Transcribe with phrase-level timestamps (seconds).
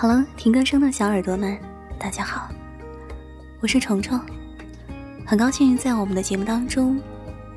[0.00, 1.58] 好了，听歌声的小耳朵们，
[1.98, 2.48] 大家好，
[3.58, 4.16] 我是虫虫，
[5.26, 7.02] 很高兴在我们的节目当中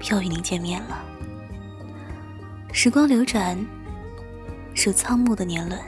[0.10, 1.05] 又与您见面了。
[2.73, 3.55] 时光流转，
[4.73, 5.80] 数苍木的年轮，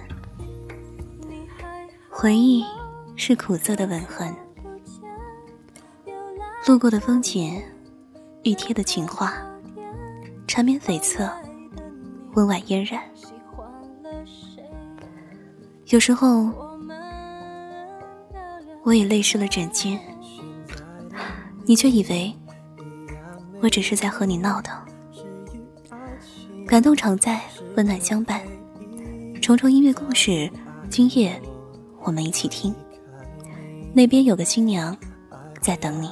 [2.08, 2.64] 回忆
[3.16, 4.32] 是苦涩的吻痕，
[6.68, 7.60] 路过的风景，
[8.44, 9.34] 欲贴的情话，
[10.48, 11.32] 缠绵悱恻，
[12.36, 13.02] 温婉嫣然。
[15.94, 16.50] 有时候，
[18.82, 19.96] 我也泪湿了枕巾，
[21.66, 22.34] 你却以为
[23.62, 24.76] 我只是在和你闹腾。
[26.66, 27.40] 感动常在，
[27.76, 28.42] 温暖相伴。
[29.40, 30.50] 重重音乐故事，
[30.90, 31.40] 今夜
[32.02, 32.74] 我们一起听。
[33.94, 34.98] 那边有个新娘
[35.62, 36.10] 在等你。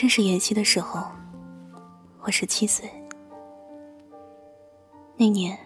[0.00, 1.06] 认识妍希的时候，
[2.22, 2.88] 我十七岁。
[5.18, 5.58] 那年，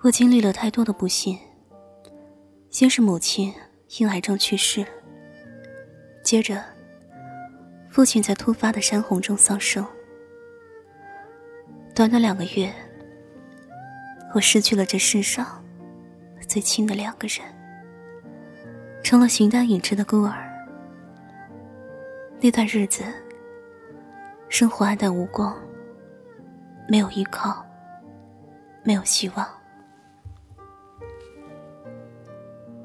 [0.00, 1.36] 我经历了太多的不幸。
[2.70, 3.52] 先是母亲
[3.98, 4.86] 因癌症去世，
[6.22, 6.62] 接着，
[7.90, 9.84] 父亲在突发的山洪中丧生。
[11.96, 12.72] 短短两个月，
[14.36, 15.64] 我失去了这世上
[16.46, 17.44] 最亲的两个人，
[19.02, 20.47] 成了形单影只的孤儿。
[22.40, 23.02] 那段日子，
[24.48, 25.56] 生活暗淡无光，
[26.88, 27.66] 没有依靠，
[28.84, 29.44] 没有希望。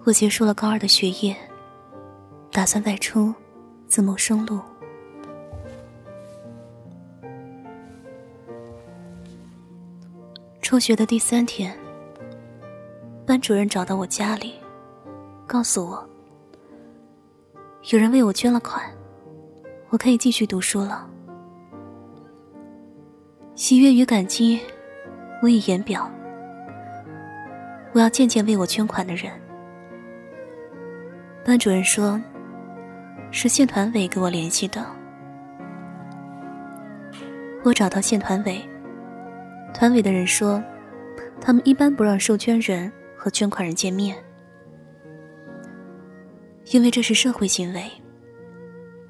[0.05, 1.37] 我结束了高二的学业，
[2.51, 3.31] 打算外出
[3.87, 4.59] 自谋生路。
[10.63, 11.77] 辍学的第三天，
[13.23, 14.55] 班主任找到我家里，
[15.45, 16.09] 告诉我，
[17.91, 18.83] 有人为我捐了款。
[19.93, 21.07] 我可以继续读书了，
[23.53, 24.59] 喜悦与感激
[25.43, 26.09] 无以言表。
[27.91, 29.31] 我要见见为我捐款的人。
[31.45, 32.19] 班主任说，
[33.29, 34.83] 是县团委给我联系的。
[37.63, 38.67] 我找到县团委，
[39.75, 40.59] 团委的人说，
[41.39, 44.17] 他们一般不让受捐人和捐款人见面，
[46.71, 47.83] 因为这是社会行为。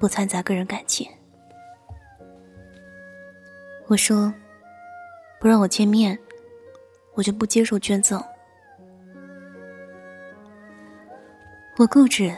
[0.04, 1.10] 不掺杂个人感情。
[3.86, 4.30] 我说
[5.40, 6.18] ：“不让我见面，
[7.14, 8.22] 我就不接受捐赠。”
[11.78, 12.30] 我固执，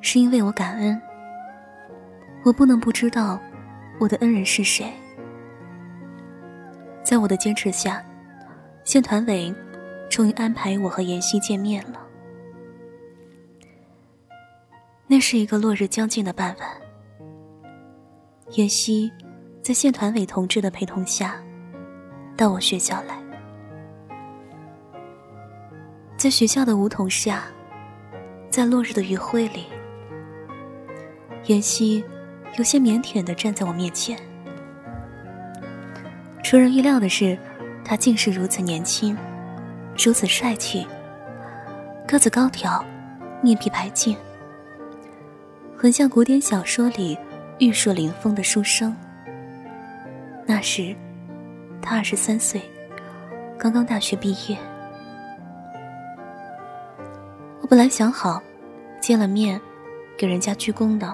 [0.00, 0.98] 是因为我感恩。
[2.42, 3.38] 我不能不知道
[4.00, 4.90] 我的恩人是谁。
[7.04, 8.02] 在我的坚持下，
[8.82, 9.54] 县团委
[10.08, 12.00] 终于安排我和妍希见面了。
[15.12, 16.68] 那是一个落日将近的傍晚，
[18.52, 19.12] 妍希
[19.62, 21.34] 在县团委同志的陪同下
[22.34, 23.22] 到我学校来，
[26.16, 27.42] 在学校的梧桐下，
[28.48, 29.66] 在落日的余晖里，
[31.44, 32.02] 妍希
[32.56, 34.18] 有些腼腆的站在我面前。
[36.42, 37.38] 出人意料的是，
[37.84, 39.14] 她竟是如此年轻，
[40.02, 40.86] 如此帅气，
[42.08, 42.82] 个子高挑，
[43.42, 44.16] 面皮白净。
[45.82, 47.18] 很像古典小说里
[47.58, 48.96] 玉树临风的书生。
[50.46, 50.94] 那时，
[51.82, 52.62] 他二十三岁，
[53.58, 54.56] 刚刚大学毕业。
[57.60, 58.40] 我本来想好，
[59.00, 59.60] 见了面，
[60.16, 61.12] 给人家鞠躬的。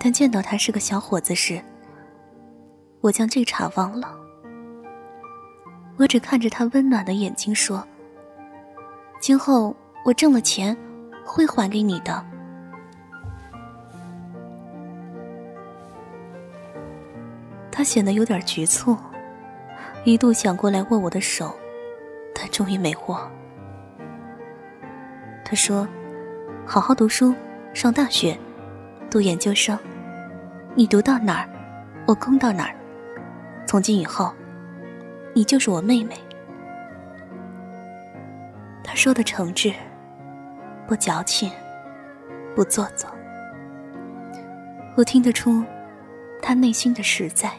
[0.00, 1.62] 但见到他是个小伙子时，
[3.00, 4.12] 我将这茬忘了。
[5.96, 7.86] 我只看着他温暖的眼睛说
[9.22, 10.76] ：“今后我挣了钱，
[11.24, 12.26] 会还给你的。”
[17.80, 18.94] 他显得有点局促，
[20.04, 21.56] 一度想过来握我的手，
[22.34, 23.18] 但终于没握。
[25.42, 25.88] 他说
[26.68, 27.34] ：“好好读书，
[27.72, 28.38] 上大学，
[29.10, 29.78] 读研究生，
[30.74, 31.48] 你读到哪儿，
[32.06, 32.76] 我攻到哪儿。
[33.66, 34.30] 从今以后，
[35.32, 36.14] 你就是我妹妹。”
[38.84, 39.72] 他说的诚挚，
[40.86, 41.50] 不矫情，
[42.54, 43.08] 不做作。
[44.96, 45.64] 我听得出，
[46.42, 47.50] 他内心的实在。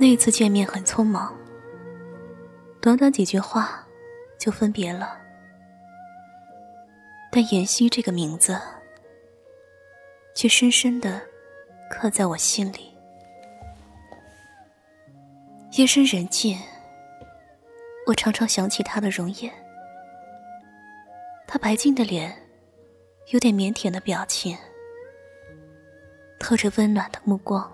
[0.00, 1.36] 那次见面很匆忙，
[2.80, 3.86] 短短几句话
[4.38, 5.20] 就分别了。
[7.30, 8.58] 但妍希这个名字，
[10.34, 11.20] 却深深的
[11.90, 12.96] 刻在我心里。
[15.72, 16.58] 夜深人静，
[18.06, 19.52] 我常常想起她的容颜，
[21.46, 22.34] 她白净的脸。
[23.32, 24.56] 有点腼腆的表情，
[26.38, 27.70] 透着温暖的目光。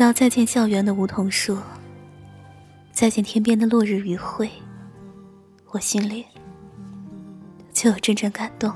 [0.00, 1.58] 只要再见校园的梧桐树，
[2.90, 4.50] 再见天边的落日余晖，
[5.72, 6.24] 我心里
[7.74, 8.72] 就有阵阵感动。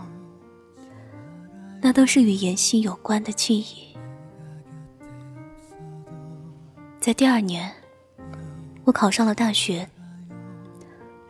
[1.81, 3.97] 那都是与妍希有关的记忆。
[7.01, 7.73] 在第二年，
[8.85, 9.89] 我考上了大学。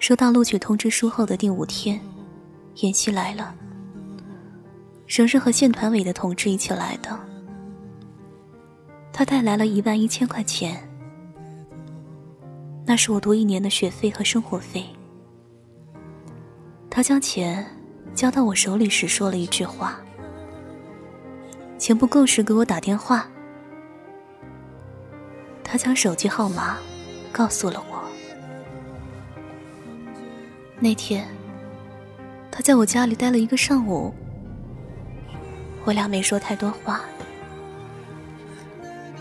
[0.01, 2.01] 收到录取通知书后的第五天，
[2.79, 3.55] 妍希来了。
[5.07, 7.17] 仍是和县团委的同志一起来的。
[9.17, 10.77] 他带来了一万一千块钱，
[12.85, 14.85] 那是我读一年的学费和生活费。
[16.91, 17.65] 他将钱
[18.13, 20.01] 交到我手里时说了一句话
[21.79, 23.29] ：“钱不够时给我打电话。”
[25.63, 26.77] 他将手机号码
[27.31, 28.03] 告诉了我。
[30.81, 31.25] 那天，
[32.51, 34.13] 他在我家里待了一个上午，
[35.85, 37.03] 我俩没说太多话。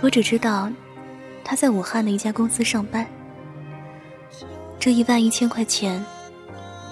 [0.04, 0.70] 我只知道，
[1.46, 3.08] 他在武汉的一家公司上班。
[4.78, 6.04] 这一万一千块钱，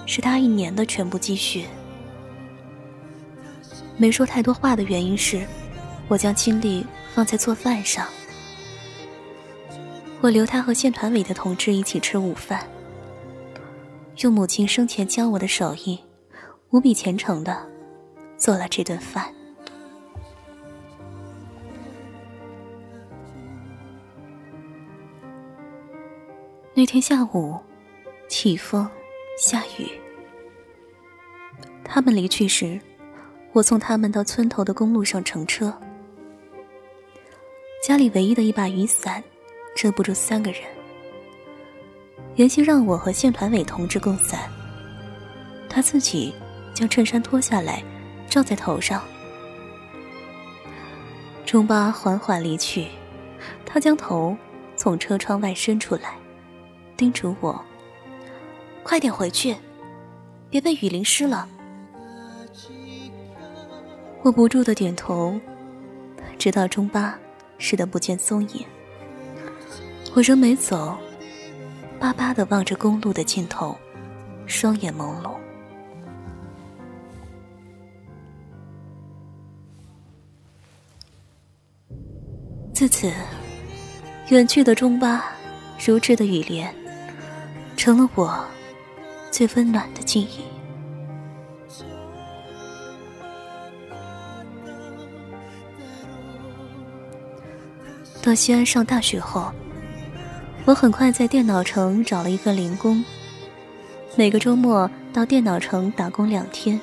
[0.06, 1.66] 是他一年的全部积蓄。
[3.98, 5.46] 没说太多话的原因是，
[6.08, 8.08] 我将精力放在做饭上。
[10.22, 12.66] 我留他和县团委的同志一起吃午饭，
[14.22, 16.00] 用母亲生前教我的手艺，
[16.70, 17.68] 无比虔诚的
[18.38, 19.30] 做了这顿饭。
[26.74, 27.58] 那天下午，
[28.28, 28.88] 起风，
[29.36, 29.86] 下雨。
[31.84, 32.80] 他们离去时，
[33.52, 35.70] 我送他们到村头的公路上乘车。
[37.86, 39.22] 家里唯一的一把雨伞，
[39.76, 40.62] 遮不住三个人。
[42.36, 44.48] 原先让我和县团委同志共伞，
[45.68, 46.34] 他自己
[46.72, 47.84] 将衬衫脱下来，
[48.30, 49.04] 罩在头上。
[51.44, 52.86] 中巴缓缓离去，
[53.66, 54.34] 他将头
[54.74, 56.14] 从车窗外伸出来。
[56.96, 57.60] 叮嘱我
[58.82, 59.56] ：“快点回去，
[60.50, 61.48] 别被雨淋湿了。”
[64.22, 65.38] 我不住的点头，
[66.38, 67.18] 直到中巴
[67.58, 68.64] 驶得不见踪影。
[70.14, 70.96] 我仍没走，
[71.98, 73.76] 巴巴的望着公路的尽头，
[74.46, 75.32] 双眼朦胧。
[82.72, 83.12] 自此，
[84.28, 85.32] 远去的中巴，
[85.84, 86.72] 如织的雨帘。
[87.82, 88.46] 成了我
[89.32, 90.44] 最温暖的记忆。
[98.22, 99.50] 到西安上大学后，
[100.64, 103.04] 我很快在电脑城找了一份零工，
[104.14, 106.80] 每个周末到电脑城打工两天，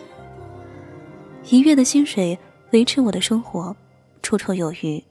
[1.45, 2.37] 一月的薪水
[2.71, 3.73] 维持我的生活，
[4.21, 5.01] 绰绰有余。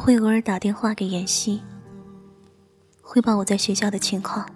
[0.00, 1.60] 会偶尔打电话给妍希，
[3.02, 4.48] 汇报我在学校的情况。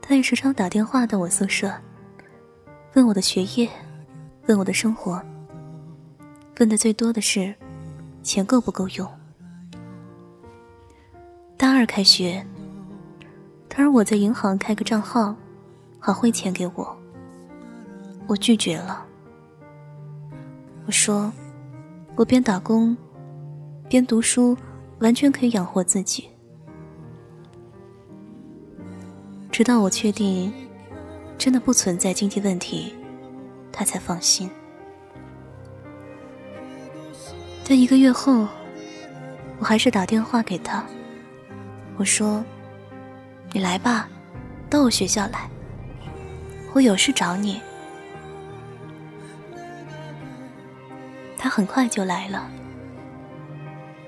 [0.00, 1.72] 他也时常打电话到我宿舍，
[2.94, 3.68] 问我的学业，
[4.46, 5.20] 问我的生活。
[6.58, 7.54] 问的最多的是，
[8.22, 9.06] 钱够不够用。
[11.56, 12.46] 大二开学，
[13.68, 15.34] 他让我在银行开个账号，
[15.98, 16.96] 好汇钱给我。
[18.26, 19.04] 我拒绝了。
[20.86, 21.32] 我说，
[22.14, 22.96] 我边打工，
[23.88, 24.56] 边读书，
[24.98, 26.28] 完全可以养活自己。
[29.50, 30.52] 直到我确定，
[31.38, 32.94] 真的不存在经济问题，
[33.72, 34.50] 他才放心。
[37.68, 38.46] 但一个月后，
[39.58, 40.84] 我还是打电话给他，
[41.96, 42.44] 我说
[43.52, 44.08] ：“你来吧，
[44.68, 45.48] 到我学校来，
[46.74, 47.60] 我有事找你。”
[51.38, 52.50] 他很快就来了，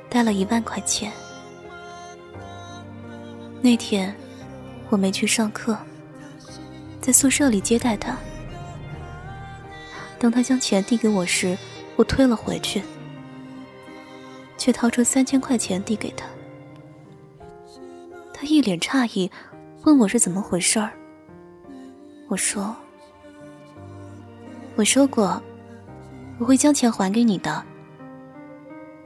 [0.09, 1.13] 带了一万块钱。
[3.61, 4.15] 那天
[4.89, 5.77] 我没去上课，
[7.01, 8.17] 在宿舍里接待他。
[10.19, 11.57] 等他将钱递给我时，
[11.97, 12.83] 我推了回去，
[14.57, 16.27] 却掏出三千块钱递给他。
[18.33, 19.31] 他一脸诧异，
[19.83, 20.91] 问我是怎么回事儿。
[22.29, 22.75] 我说
[24.77, 25.43] ：“我说过。”
[26.39, 27.65] 我会将钱还给你的。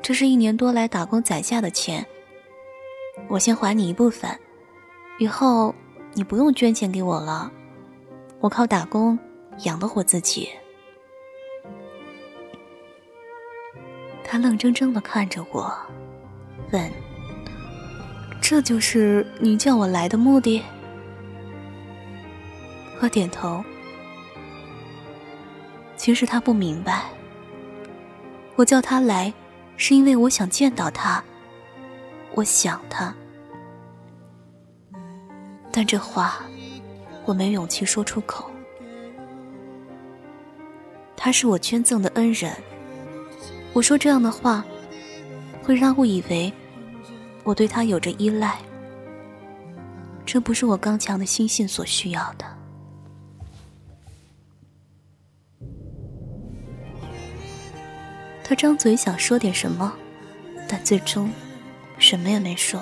[0.03, 2.05] 这是一年多来打工攒下的钱，
[3.29, 4.29] 我先还你一部分，
[5.19, 5.73] 以后
[6.13, 7.51] 你不用捐钱给我了，
[8.41, 9.17] 我靠打工
[9.61, 10.49] 养得活自己。
[14.25, 15.73] 他愣怔怔的看着我，
[16.73, 16.91] 问
[18.43, 20.61] ：“这就是你叫我来的目的？”
[23.01, 23.63] 我点头。
[25.97, 27.05] 其实他不明白。
[28.57, 29.33] 我叫他来，
[29.85, 31.21] 是因为我想见到他，
[32.37, 33.13] 我想他。
[35.73, 36.37] 但这话，
[37.25, 38.49] 我没勇气说出口。
[41.17, 42.57] 他是我捐赠的恩人，
[43.73, 44.65] 我说这样的话，
[45.65, 46.53] 会让误以为
[47.43, 48.61] 我对他有着依赖。
[50.25, 52.45] 这不是我刚强的心性所需要的。
[58.53, 59.91] 他张嘴想说点什么，
[60.69, 61.33] 但最终
[61.97, 62.79] 什么也没说。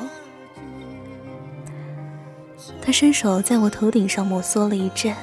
[2.83, 5.15] 他伸手在我头顶上摩挲了一阵，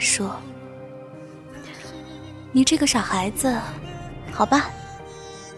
[0.00, 0.34] 说
[2.50, 3.56] ：“你这个傻孩子，
[4.32, 4.68] 好吧，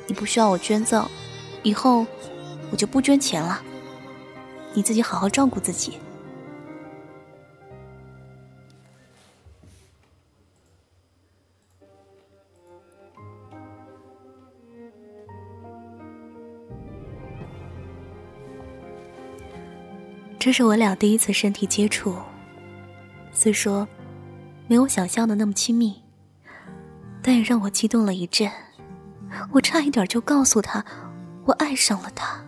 [0.06, 1.08] 你不需要我捐赠，
[1.62, 2.06] 以后
[2.70, 3.62] 我就不捐钱了，
[4.74, 5.96] 你自己好好照顾自己。”
[20.44, 22.16] 这是我俩第一次身体接触，
[23.30, 23.86] 虽说
[24.66, 25.94] 没有想象的那么亲密，
[27.22, 28.50] 但也让我激动了一阵。
[29.52, 30.84] 我差一点就告诉他，
[31.44, 32.44] 我爱上了他。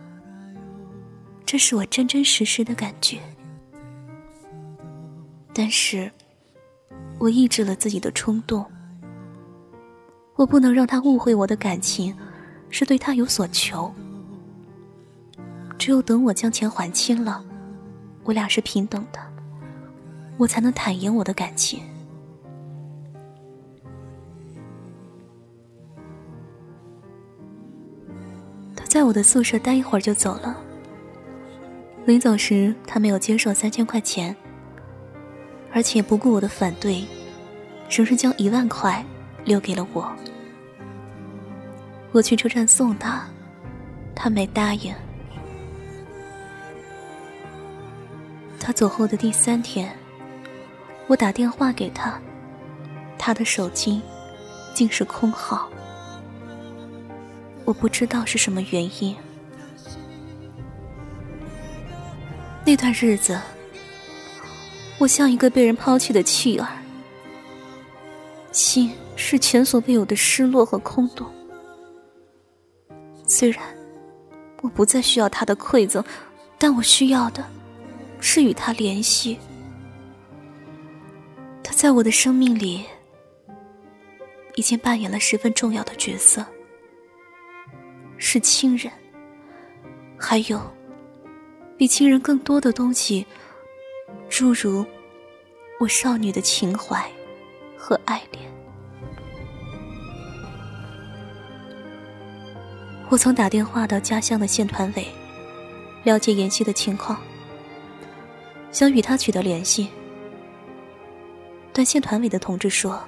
[1.45, 3.17] 这是我真真实实的感觉，
[5.53, 6.11] 但是
[7.17, 8.65] 我抑制了自己的冲动。
[10.35, 12.13] 我不能让他误会我的感情
[12.69, 13.89] 是对他有所求。
[15.77, 17.41] 只有等我将钱还清了。
[18.25, 19.19] 我俩是平等的，
[20.35, 21.79] 我才能坦言我的感情。
[28.75, 30.57] 他在我的宿舍待一会儿就走了。
[32.05, 34.35] 临走时，他没有接受三千块钱，
[35.71, 37.05] 而且不顾我的反对，
[37.89, 39.05] 仍是将一万块
[39.43, 40.11] 留给了我。
[42.11, 43.23] 我去车站送他，
[44.15, 44.93] 他没答应。
[48.65, 49.95] 他走后的第三天，
[51.05, 52.19] 我打电话给他，
[53.15, 54.01] 他的手机
[54.73, 55.69] 竟是空号。
[57.63, 59.15] 我不知道是什么原因。
[62.65, 63.39] 那段日子，
[64.97, 66.67] 我像一个被人抛弃的弃儿，
[68.51, 71.31] 心是前所未有的失落和空洞。
[73.27, 73.63] 虽然
[74.63, 76.03] 我不再需要他的馈赠，
[76.57, 77.45] 但我需要的。
[78.27, 79.37] 是与他联系，
[81.63, 82.83] 他在我的生命里
[84.55, 86.43] 已经扮演了十分重要的角色，
[88.17, 88.91] 是亲人，
[90.17, 90.59] 还有
[91.77, 93.23] 比亲人更多的东西，
[94.27, 94.83] 诸如
[95.79, 97.07] 我少女的情怀
[97.77, 98.43] 和爱恋。
[103.07, 105.07] 我曾打电话到家乡的县团委，
[106.03, 107.21] 了解妍希的情况。
[108.75, 109.87] 想与他取得联系，
[111.71, 113.01] 但县团委的同志说，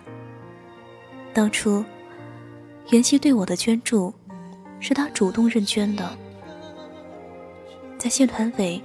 [1.34, 1.84] 当初
[2.92, 4.14] 袁熙对我的捐助，
[4.80, 6.18] 是他主动认捐的。
[7.98, 8.82] 在县团委，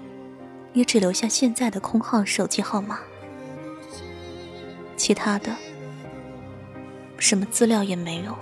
[0.72, 2.98] 也只留下现在的空号手机号码，
[4.96, 5.54] 其他的
[7.16, 8.36] 什么资料也没有。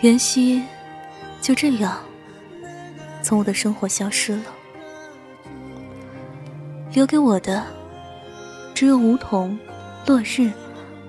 [0.00, 0.62] 袁熙
[1.40, 1.98] 就这样
[3.20, 4.44] 从我的生活消失了，
[6.92, 7.66] 留给我的
[8.74, 9.58] 只有梧桐、
[10.06, 10.52] 落日、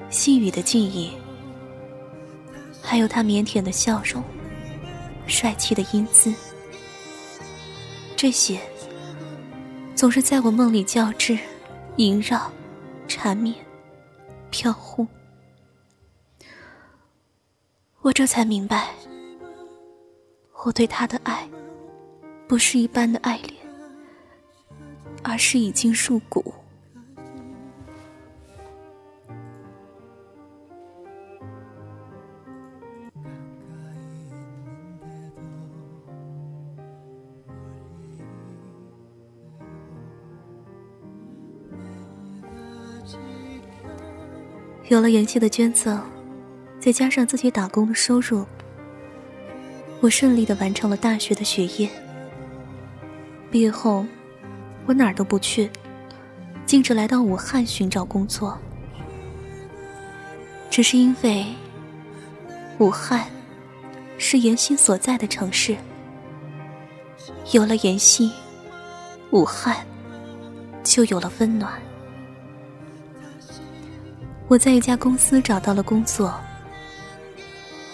[0.09, 1.11] 细雨的记忆，
[2.81, 4.23] 还有他腼腆的笑容、
[5.27, 6.33] 帅气的英姿。
[8.15, 8.59] 这些
[9.93, 11.37] 总是在我梦里交织、
[11.97, 12.51] 萦绕、
[13.07, 13.55] 缠绵、
[14.49, 15.07] 飘忽。
[18.01, 18.89] 我这才明白，
[20.63, 21.47] 我对他的爱，
[22.47, 23.55] 不是一般的爱恋，
[25.21, 26.53] 而是已经入骨。
[44.87, 46.01] 有了元气的捐赠。
[46.79, 48.45] 再加上自己打工的收入，
[49.99, 51.89] 我顺利的完成了大学的学业。
[53.51, 54.05] 毕业后，
[54.85, 55.69] 我哪儿都不去，
[56.65, 58.57] 径直来到武汉寻找工作。
[60.69, 61.45] 只是因为
[62.77, 63.27] 武汉
[64.17, 65.75] 是妍希所在的城市，
[67.51, 68.31] 有了妍希，
[69.31, 69.75] 武汉
[70.81, 71.73] 就有了温暖。
[74.47, 76.33] 我在一家公司找到了工作。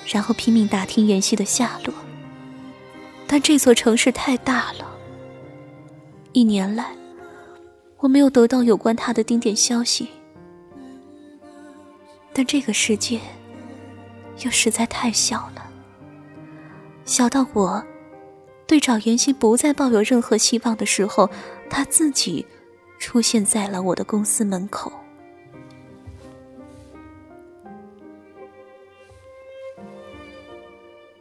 [0.05, 1.93] 然后拼命打听妍希的下落，
[3.27, 4.85] 但这座城市太大了，
[6.31, 6.95] 一年来
[7.99, 10.09] 我没有得到有关他的丁点消息。
[12.31, 13.19] 但这个世界
[14.43, 15.69] 又实在太小了，
[17.05, 17.83] 小到我
[18.67, 21.29] 对找妍希不再抱有任何希望的时候，
[21.69, 22.45] 他自己
[22.99, 24.91] 出现在了我的公司门口。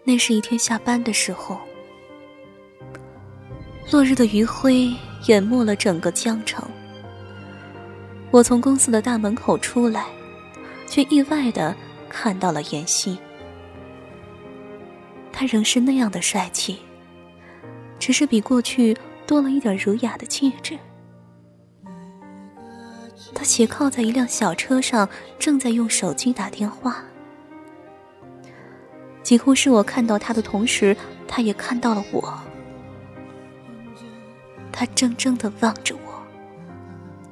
[0.05, 1.59] 那是一天下班的时候，
[3.91, 4.95] 落日的余晖
[5.29, 6.63] 淹没了整个江城。
[8.31, 10.05] 我从公司的大门口出来，
[10.87, 11.75] 却意外的
[12.09, 13.17] 看到了妍希。
[15.33, 16.79] 他仍是那样的帅气，
[17.99, 20.79] 只是比过去多了一点儒雅的气质。
[23.35, 27.03] 他斜靠在一辆小车上，正在用手机打电话。
[29.25, 32.33] 几乎是我看到他的同时，他也看到了我。
[34.71, 36.23] 他怔怔的望着我，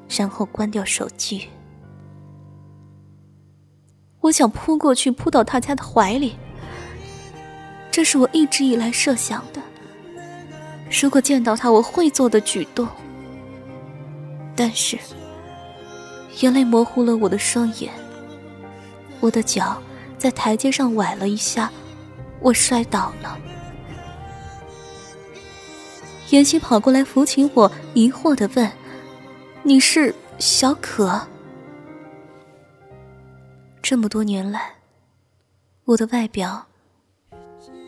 [0.09, 1.49] 然后关掉手机。
[4.21, 6.35] 我想扑过去，扑到他家的怀里。
[7.91, 9.61] 这是我一直以来设想的，
[11.03, 12.89] 如果见到他我会做的举动。
[14.57, 14.99] 但是，
[16.41, 17.93] 眼泪模糊了我的双眼，
[19.21, 19.83] 我的脚
[20.17, 21.71] 在台阶上崴了一下。
[22.43, 23.39] 我摔倒了，
[26.31, 28.71] 妍希跑过来扶起我，疑惑的问
[29.63, 31.21] ：“你是小可？”
[33.81, 34.75] 这么多年来，
[35.85, 36.67] 我的外表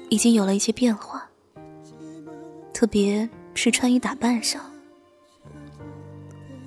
[0.08, 1.28] 已经有了一些变化，
[2.72, 4.60] 特别是穿衣打扮上。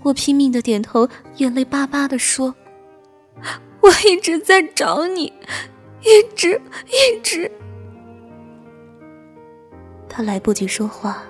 [0.04, 2.54] 我拼命的点头，眼泪巴巴的说
[3.82, 5.32] ：“我一直在找你，
[6.02, 7.50] 一直一直。”
[10.10, 11.24] 他来不及说话，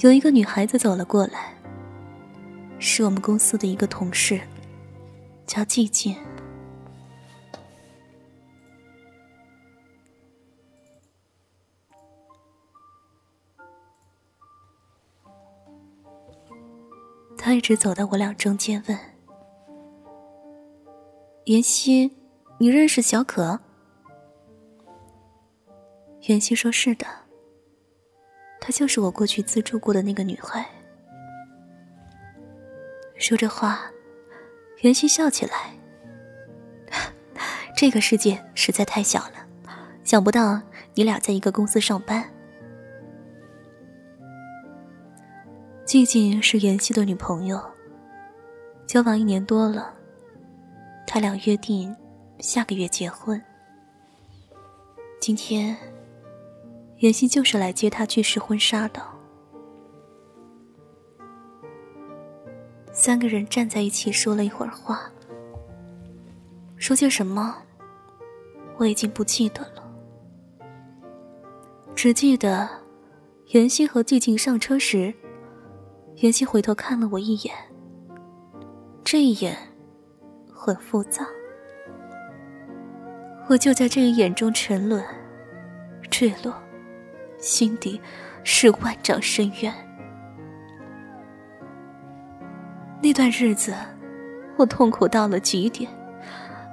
[0.00, 1.54] 有一个女孩子走了过来，
[2.78, 4.40] 是我们公司的一个同事，
[5.46, 6.16] 叫季静。
[17.38, 18.98] 他一直走到我俩中间，问
[21.46, 22.10] ：“妍希，
[22.58, 23.60] 你认识小可？”
[26.26, 27.06] 妍希说：“是的。”
[28.66, 30.66] 她就是我过去资助过的那个女孩。
[33.16, 33.88] 说着话，
[34.80, 35.72] 袁熙笑起来。
[37.76, 39.34] 这个世界实在太小了，
[40.02, 40.60] 想不到
[40.94, 42.28] 你俩在一个公司上班。
[45.84, 47.62] 静静是袁熙的女朋友，
[48.84, 49.94] 交往一年多了，
[51.06, 51.94] 他俩约定
[52.40, 53.40] 下个月结婚。
[55.20, 55.76] 今天。
[56.98, 59.02] 袁熙就是来接她去试婚纱的。
[62.92, 65.02] 三个人站在一起说了一会儿话，
[66.76, 67.54] 说些什么，
[68.78, 69.86] 我已经不记得了，
[71.94, 72.66] 只记得
[73.52, 75.12] 袁熙和寂静上车时，
[76.22, 77.54] 袁熙回头看了我一眼，
[79.04, 79.54] 这一眼
[80.50, 81.26] 很复杂，
[83.46, 85.04] 我就在这一眼中沉沦、
[86.10, 86.54] 坠落，
[87.38, 88.00] 心底
[88.44, 89.72] 是万丈深渊。
[93.02, 93.74] 那段日子，
[94.56, 95.90] 我痛苦到了极点，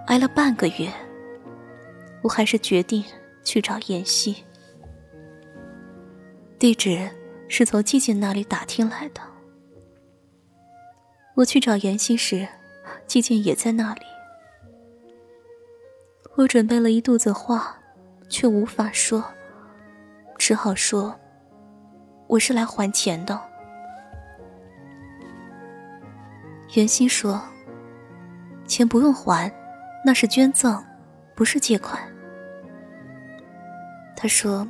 [0.07, 0.91] 挨了半个月，
[2.21, 3.03] 我还是决定
[3.43, 4.43] 去找妍希。
[6.57, 7.09] 地址
[7.49, 9.21] 是从季静那里打听来的。
[11.35, 12.47] 我去找妍希时，
[13.05, 14.01] 季静也在那里。
[16.35, 17.77] 我准备了一肚子话，
[18.29, 19.23] 却无法说，
[20.37, 21.17] 只好说
[22.27, 23.39] ：“我是来还钱的。”
[26.75, 27.41] 袁熙说
[28.65, 29.51] ：“钱不用还，
[30.03, 30.83] 那是捐赠，
[31.35, 32.01] 不是借款。”
[34.15, 34.67] 他说：“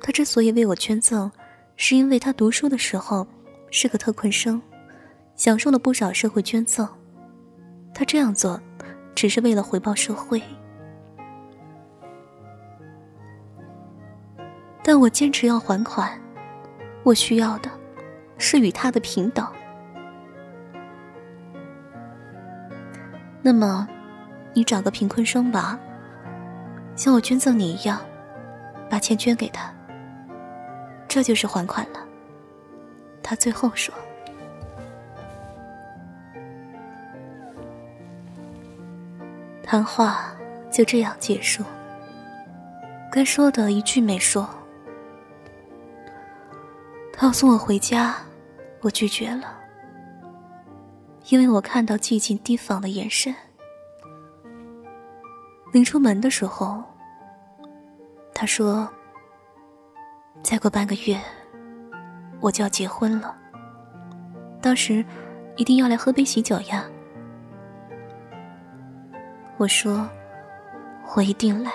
[0.00, 1.30] 他之所以为我捐赠，
[1.76, 3.26] 是因为他读书的时候
[3.70, 4.60] 是个特困生，
[5.36, 6.86] 享受了不少社会捐赠。
[7.94, 8.60] 他这样做，
[9.14, 10.42] 只是为了回报社会。
[14.82, 16.10] 但我坚持要还款，
[17.02, 17.70] 我需要的，
[18.36, 19.46] 是与他的平等。”
[23.44, 23.88] 那么，
[24.52, 25.78] 你找个贫困生吧，
[26.94, 28.00] 像我捐赠你一样，
[28.88, 29.72] 把钱捐给他。
[31.08, 32.00] 这就是还款了。
[33.22, 33.94] 他最后说。
[39.62, 40.34] 谈话
[40.70, 41.64] 就这样结束，
[43.10, 44.48] 该说的一句没说。
[47.12, 48.16] 他要送我回家，
[48.80, 49.58] 我拒绝了。
[51.28, 53.32] 因为我看到寂静提防的眼神，
[55.72, 56.82] 临出门的时候，
[58.34, 58.88] 他说
[60.42, 61.20] ：“再过半个月，
[62.40, 63.36] 我就要结婚了，
[64.60, 65.04] 到时
[65.56, 66.84] 一定要来喝杯喜酒呀。”
[69.58, 70.08] 我说
[71.14, 71.70] ：“我一定来。”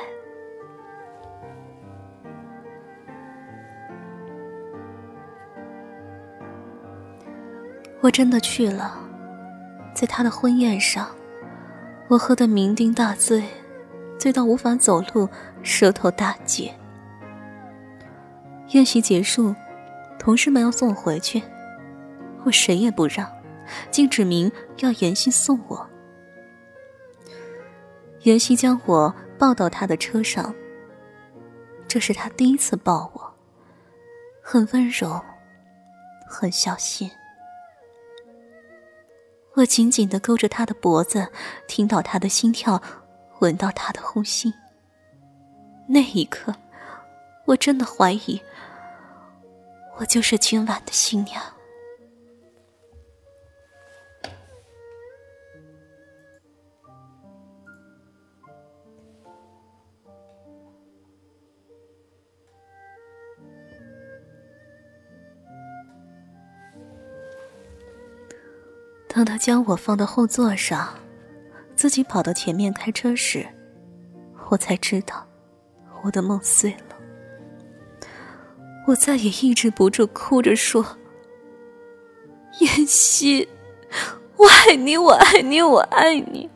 [8.01, 8.99] 我真的去了。
[9.93, 11.09] 在他的婚宴上，
[12.07, 13.43] 我喝得酩酊大醉，
[14.19, 15.27] 醉到无法走路，
[15.63, 16.73] 舌头大结。
[18.69, 19.55] 宴席结束，
[20.19, 21.41] 同事们要送我回去，
[22.43, 23.27] 我谁也不让，
[23.89, 25.89] 竟指明要妍希送我。
[28.21, 30.53] 妍希将我抱到他的车上，
[31.87, 33.33] 这是他第一次抱我，
[34.43, 35.19] 很温柔，
[36.27, 37.09] 很小心。
[39.57, 41.27] 我紧紧的勾着他的脖子，
[41.67, 42.79] 听到他的心跳，
[43.39, 44.53] 闻到他的呼吸。
[45.87, 46.53] 那一刻，
[47.45, 48.39] 我真的怀疑，
[49.97, 51.41] 我就是今晚的新娘。
[69.17, 70.93] 当他将我放到后座上，
[71.75, 73.47] 自己跑到前面开车时，
[74.49, 75.25] 我才知道，
[76.03, 76.95] 我的梦碎了。
[78.85, 80.85] 我再也抑制不住，哭着说
[82.61, 83.49] ：“妍希，
[84.35, 86.47] 我爱你，我爱你，我爱你。”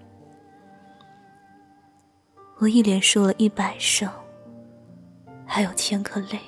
[2.61, 4.07] 我一连说了一百声，
[5.47, 6.39] 还有千颗泪。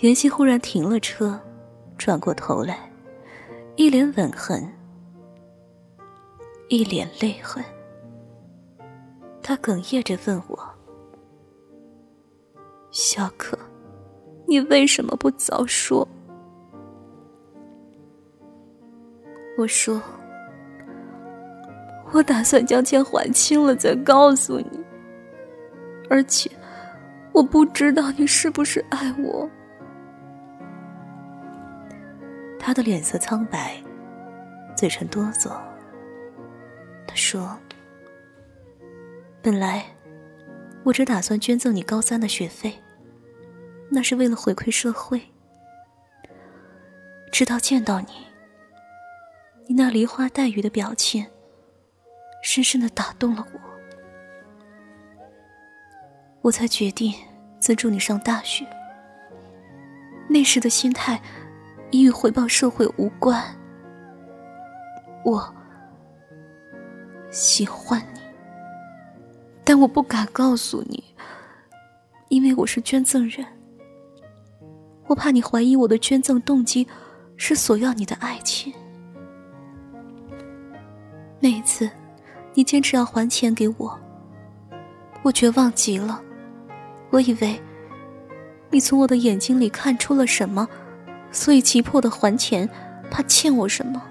[0.00, 1.40] 妍希忽然停了车，
[1.96, 2.87] 转过头来。
[3.78, 4.68] 一脸吻痕，
[6.68, 7.64] 一脸泪痕。
[9.40, 10.58] 他哽咽着问我
[12.90, 13.56] ：“小可，
[14.48, 16.06] 你为什么不早说？”
[19.56, 20.02] 我说
[22.10, 24.84] ：“我打算将钱还清了再告诉你，
[26.10, 26.50] 而且
[27.32, 29.48] 我不知道你是不是爱我。”
[32.58, 33.82] 他的脸色苍白，
[34.76, 35.50] 嘴唇哆嗦。
[37.06, 37.58] 他说
[39.40, 39.86] ：“本来
[40.84, 42.74] 我只打算捐赠你高三的学费，
[43.90, 45.22] 那是为了回馈社会。
[47.32, 48.26] 直到见到你，
[49.66, 51.26] 你那梨花带雨的表情，
[52.42, 53.60] 深深的打动了我，
[56.42, 57.14] 我才决定
[57.60, 58.66] 资助你上大学。
[60.28, 61.22] 那时的心态。”
[61.90, 63.42] 已与回报社会无关。
[65.24, 65.54] 我
[67.30, 68.20] 喜欢你，
[69.64, 71.02] 但我不敢告诉你，
[72.28, 73.46] 因为我是捐赠人。
[75.06, 76.86] 我怕你怀疑我的捐赠动机
[77.36, 78.72] 是索要你的爱情。
[81.40, 81.88] 那一次，
[82.52, 83.98] 你坚持要还钱给我，
[85.22, 86.22] 我绝望极了。
[87.10, 87.58] 我以为
[88.70, 90.68] 你从我的眼睛里看出了什么，
[91.30, 92.68] 所以急迫的还钱，
[93.10, 94.02] 怕欠我什么。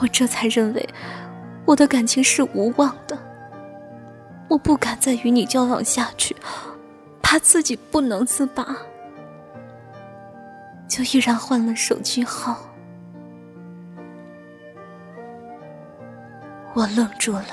[0.00, 0.88] 我这才认为
[1.64, 3.18] 我的感情是无望的。
[4.48, 6.36] 我不敢再与你交往下去，
[7.22, 8.76] 怕自己不能自拔。
[10.88, 12.58] 就毅然换了手机号。
[16.74, 17.46] 我愣住了，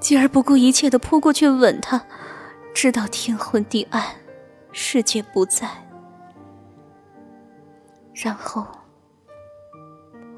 [0.00, 2.02] 继而不顾一切的扑过去吻他，
[2.74, 4.02] 直到天昏地暗，
[4.72, 5.68] 世界不在。
[8.14, 8.66] 然后，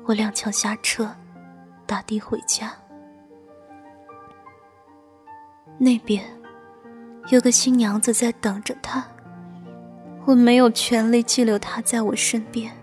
[0.07, 1.15] 我踉跄下车，
[1.87, 2.73] 打的回家。
[5.79, 6.25] 那边
[7.29, 9.05] 有个新娘子在等着他。
[10.25, 12.75] 我没有权利拘留他在我身边。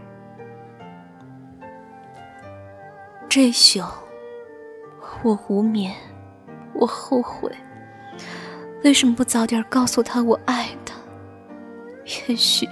[3.27, 3.83] 这宿，
[5.23, 5.93] 我无眠，
[6.73, 7.51] 我后悔，
[8.83, 10.95] 为什么不早点告诉他我爱他？
[12.05, 12.65] 也许，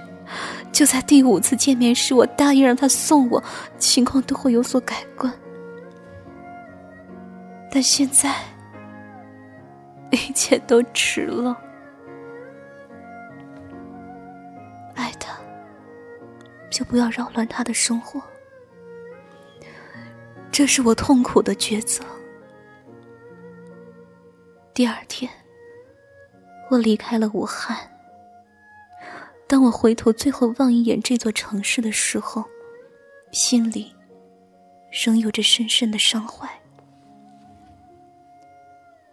[0.72, 3.42] 就在第五次见面时，我答应让他送我，
[3.78, 5.32] 情况都会有所改观。
[7.70, 8.34] 但现在，
[10.10, 11.56] 一切都迟了。
[14.94, 15.38] 爱他
[16.70, 18.20] 就不要扰乱他的生活，
[20.50, 22.02] 这是我痛苦的抉择。
[24.74, 25.30] 第二天，
[26.70, 27.76] 我离开了武汉。
[29.52, 32.42] 当我回头最后望一眼这座城市的时候，
[33.32, 33.92] 心里
[35.04, 36.48] 仍有着深深的伤怀。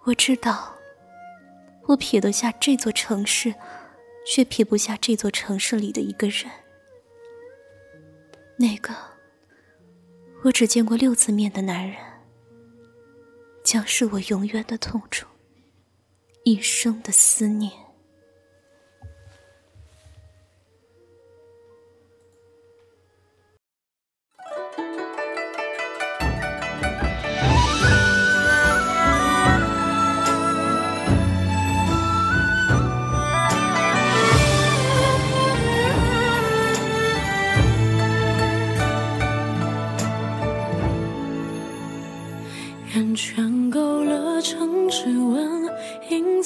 [0.05, 0.73] 我知道，
[1.87, 3.53] 我撇得下这座城市，
[4.25, 6.49] 却撇不下这座城市里的一个人。
[8.55, 8.95] 那个
[10.45, 11.97] 我只见过六次面的男人，
[13.61, 15.27] 将是我永远的痛楚，
[16.45, 17.88] 一生的思念。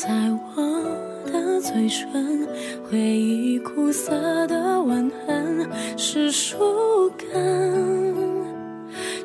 [0.03, 0.09] 在
[0.53, 2.45] 我的嘴唇，
[2.83, 5.65] 回忆苦涩的吻痕
[5.97, 8.13] 是树根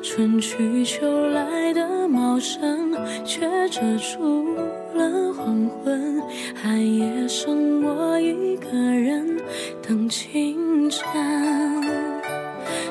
[0.01, 2.93] 春去秋来的茂盛，
[3.25, 4.55] 却遮住
[4.93, 6.21] 了黄昏。
[6.55, 9.37] 寒夜剩我一个人
[9.85, 11.03] 等清晨。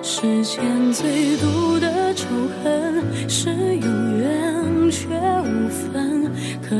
[0.03, 2.27] 世间最毒的仇
[2.62, 3.68] 恨是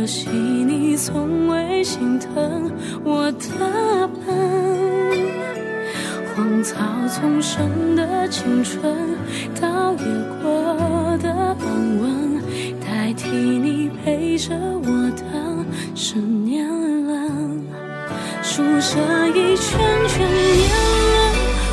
[0.09, 2.73] 可惜你从未心疼
[3.05, 4.25] 我的笨。
[6.35, 6.77] 荒草
[7.09, 8.83] 丛生的青春，
[9.61, 10.07] 倒也
[10.41, 12.41] 过的安稳，
[12.81, 15.23] 代替你陪着我的
[15.95, 16.67] 是年
[17.05, 17.67] 轮。
[18.43, 20.71] 数着一圈圈年
[21.13, 21.21] 轮，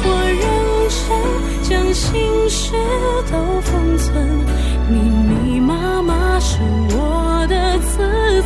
[0.04, 0.10] 我
[0.42, 0.44] 认
[0.92, 1.08] 真
[1.64, 2.12] 将心
[2.50, 2.74] 事
[3.32, 4.12] 都封存，
[4.90, 6.60] 密密麻麻是
[6.98, 7.15] 我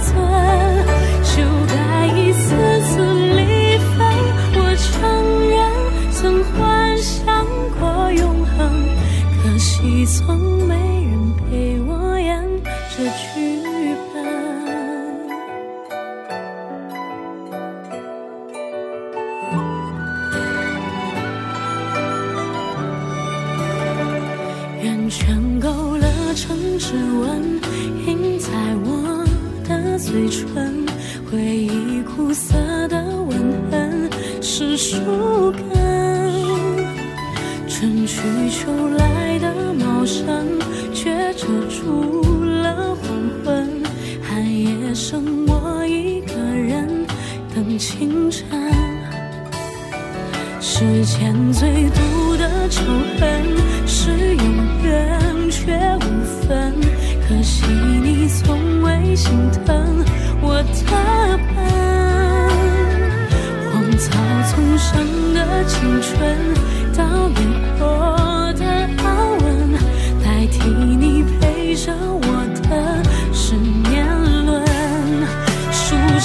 [0.02, 0.69] 存。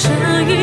[0.07, 0.54] 这一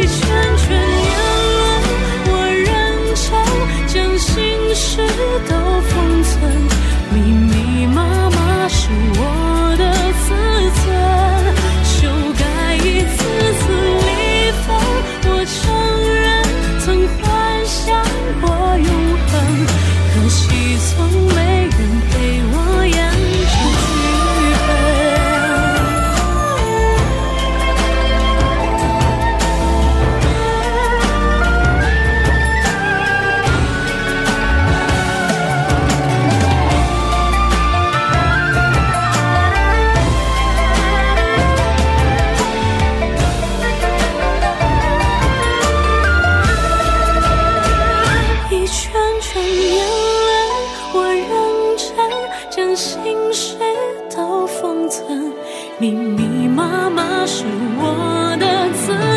[56.22, 57.44] 你妈妈是
[57.76, 58.46] 我的
[58.86, 59.11] 责